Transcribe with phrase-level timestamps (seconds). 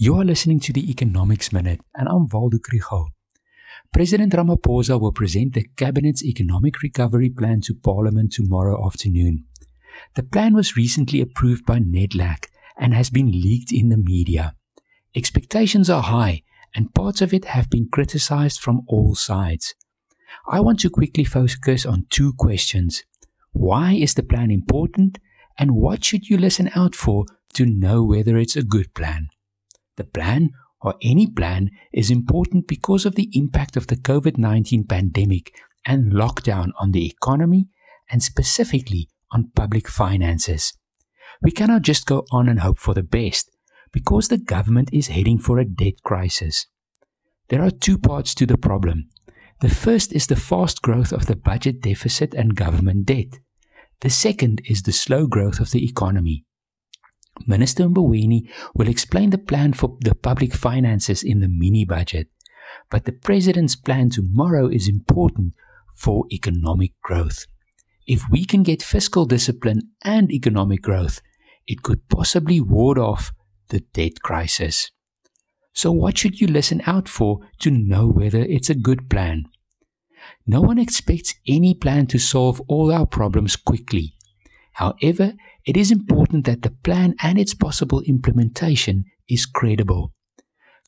[0.00, 3.08] You are listening to the Economics Minute, and I'm Waldo Krugell.
[3.92, 9.46] President Ramaphosa will present the Cabinet's Economic Recovery Plan to Parliament tomorrow afternoon.
[10.14, 12.46] The plan was recently approved by NEDLAC
[12.78, 14.54] and has been leaked in the media.
[15.16, 16.42] Expectations are high,
[16.76, 19.74] and parts of it have been criticized from all sides.
[20.48, 23.02] I want to quickly focus on two questions.
[23.50, 25.18] Why is the plan important,
[25.58, 27.24] and what should you listen out for
[27.54, 29.30] to know whether it's a good plan?
[29.98, 34.84] The plan, or any plan, is important because of the impact of the COVID 19
[34.84, 35.52] pandemic
[35.84, 37.66] and lockdown on the economy
[38.08, 40.72] and specifically on public finances.
[41.42, 43.50] We cannot just go on and hope for the best
[43.92, 46.68] because the government is heading for a debt crisis.
[47.48, 49.08] There are two parts to the problem.
[49.60, 53.40] The first is the fast growth of the budget deficit and government debt.
[54.02, 56.44] The second is the slow growth of the economy.
[57.46, 62.28] Minister Mboweni will explain the plan for the public finances in the mini budget,
[62.90, 65.54] but the President's plan tomorrow is important
[65.94, 67.46] for economic growth.
[68.06, 71.20] If we can get fiscal discipline and economic growth,
[71.66, 73.32] it could possibly ward off
[73.68, 74.90] the debt crisis.
[75.74, 79.44] So, what should you listen out for to know whether it's a good plan?
[80.46, 84.14] No one expects any plan to solve all our problems quickly.
[84.72, 85.34] However,
[85.68, 90.14] it is important that the plan and its possible implementation is credible.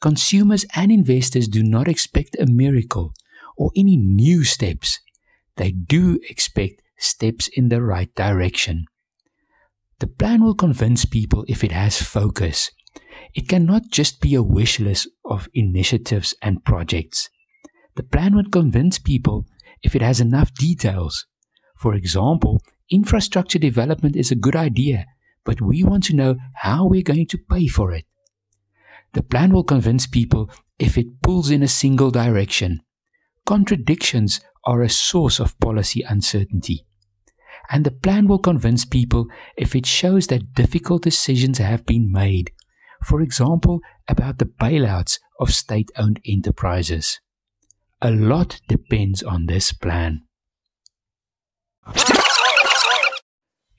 [0.00, 3.12] Consumers and investors do not expect a miracle
[3.58, 4.98] or any new steps.
[5.56, 8.86] They do expect steps in the right direction.
[9.98, 12.70] The plan will convince people if it has focus.
[13.34, 17.28] It cannot just be a wish list of initiatives and projects.
[17.96, 19.44] The plan would convince people
[19.82, 21.26] if it has enough details.
[21.80, 25.06] For example, infrastructure development is a good idea,
[25.46, 28.04] but we want to know how we're going to pay for it.
[29.14, 32.82] The plan will convince people if it pulls in a single direction.
[33.46, 36.84] Contradictions are a source of policy uncertainty.
[37.70, 42.52] And the plan will convince people if it shows that difficult decisions have been made,
[43.02, 47.20] for example, about the bailouts of state owned enterprises.
[48.02, 50.24] A lot depends on this plan.